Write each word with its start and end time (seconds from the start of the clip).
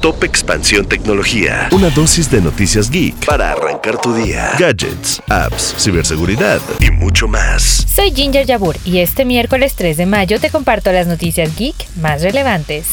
Top 0.00 0.24
Expansión 0.24 0.86
Tecnología. 0.86 1.68
Una 1.72 1.90
dosis 1.90 2.30
de 2.30 2.40
noticias 2.40 2.90
geek 2.90 3.26
para 3.26 3.52
arrancar 3.52 4.00
tu 4.00 4.14
día. 4.14 4.52
Gadgets, 4.58 5.20
apps, 5.28 5.74
ciberseguridad 5.78 6.60
y 6.80 6.90
mucho 6.90 7.28
más. 7.28 7.86
Soy 7.94 8.10
Ginger 8.10 8.46
Yabur 8.46 8.76
y 8.86 9.00
este 9.00 9.26
miércoles 9.26 9.74
3 9.74 9.98
de 9.98 10.06
mayo 10.06 10.40
te 10.40 10.48
comparto 10.48 10.90
las 10.90 11.06
noticias 11.06 11.54
geek 11.54 11.76
más 11.96 12.22
relevantes. 12.22 12.86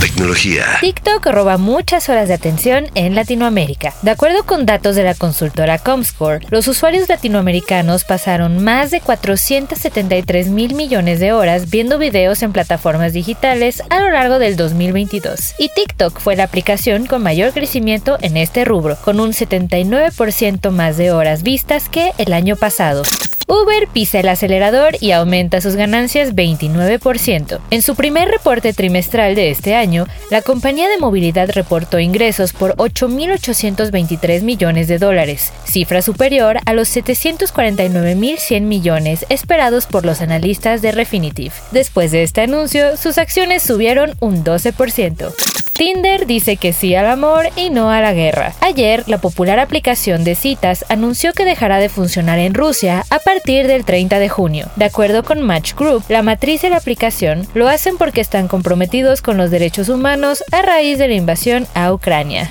Tecnología. 0.00 0.64
TikTok 0.80 1.26
roba 1.26 1.56
muchas 1.56 2.08
horas 2.08 2.28
de 2.28 2.34
atención 2.34 2.86
en 2.94 3.14
Latinoamérica. 3.14 3.92
De 4.02 4.10
acuerdo 4.10 4.44
con 4.44 4.64
datos 4.64 4.96
de 4.96 5.02
la 5.02 5.14
consultora 5.14 5.78
Comscore, 5.78 6.46
los 6.50 6.68
usuarios 6.68 7.08
latinoamericanos 7.08 8.04
pasaron 8.04 8.62
más 8.62 8.90
de 8.90 9.00
473 9.00 10.48
mil 10.48 10.74
millones 10.74 11.20
de 11.20 11.32
horas 11.32 11.70
viendo 11.70 11.98
videos 11.98 12.42
en 12.42 12.52
plataformas 12.52 13.12
digitales 13.12 13.82
a 13.90 14.00
lo 14.00 14.10
largo 14.10 14.38
del 14.38 14.56
2022. 14.56 15.54
Y 15.58 15.70
TikTok 15.70 16.18
fue 16.18 16.36
la 16.36 16.44
aplicación 16.44 17.06
con 17.06 17.22
mayor 17.22 17.52
crecimiento 17.52 18.16
en 18.20 18.36
este 18.36 18.64
rubro, 18.64 18.96
con 19.04 19.20
un 19.20 19.32
79% 19.32 20.70
más 20.70 20.96
de 20.96 21.12
horas 21.12 21.42
vistas 21.42 21.88
que 21.88 22.12
el 22.18 22.32
año 22.32 22.56
pasado. 22.56 23.02
Uber 23.48 23.86
pisa 23.92 24.18
el 24.18 24.28
acelerador 24.28 24.96
y 25.00 25.12
aumenta 25.12 25.60
sus 25.60 25.76
ganancias 25.76 26.34
29%. 26.34 27.60
En 27.70 27.82
su 27.82 27.94
primer 27.94 28.28
reporte 28.28 28.72
trimestral 28.72 29.36
de 29.36 29.50
este 29.50 29.76
año, 29.76 30.06
la 30.30 30.42
compañía 30.42 30.88
de 30.88 30.98
movilidad 30.98 31.50
reportó 31.50 32.00
ingresos 32.00 32.52
por 32.52 32.74
8.823 32.76 34.42
millones 34.42 34.88
de 34.88 34.98
dólares, 34.98 35.52
cifra 35.64 36.02
superior 36.02 36.58
a 36.66 36.72
los 36.72 36.94
749.100 36.96 38.62
millones 38.62 39.24
esperados 39.28 39.86
por 39.86 40.04
los 40.04 40.20
analistas 40.20 40.82
de 40.82 40.90
Refinitiv. 40.90 41.52
Después 41.70 42.10
de 42.10 42.24
este 42.24 42.40
anuncio, 42.40 42.96
sus 42.96 43.16
acciones 43.16 43.62
subieron 43.62 44.14
un 44.18 44.42
12%. 44.42 45.65
Tinder 45.76 46.26
dice 46.26 46.56
que 46.56 46.72
sí 46.72 46.94
al 46.94 47.06
amor 47.06 47.50
y 47.54 47.68
no 47.68 47.90
a 47.90 48.00
la 48.00 48.14
guerra. 48.14 48.54
Ayer, 48.60 49.04
la 49.06 49.18
popular 49.18 49.58
aplicación 49.58 50.24
de 50.24 50.34
citas 50.34 50.86
anunció 50.88 51.34
que 51.34 51.44
dejará 51.44 51.78
de 51.78 51.90
funcionar 51.90 52.38
en 52.38 52.54
Rusia 52.54 53.04
a 53.10 53.18
partir 53.18 53.66
del 53.66 53.84
30 53.84 54.18
de 54.18 54.28
junio. 54.30 54.70
De 54.76 54.86
acuerdo 54.86 55.22
con 55.22 55.42
Match 55.42 55.74
Group, 55.74 56.02
la 56.08 56.22
matriz 56.22 56.62
de 56.62 56.70
la 56.70 56.78
aplicación 56.78 57.46
lo 57.52 57.68
hacen 57.68 57.98
porque 57.98 58.22
están 58.22 58.48
comprometidos 58.48 59.20
con 59.20 59.36
los 59.36 59.50
derechos 59.50 59.90
humanos 59.90 60.42
a 60.50 60.62
raíz 60.62 60.98
de 60.98 61.08
la 61.08 61.14
invasión 61.14 61.66
a 61.74 61.92
Ucrania. 61.92 62.50